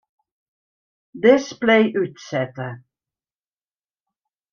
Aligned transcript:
Display 1.25 1.83
útsette. 2.01 2.67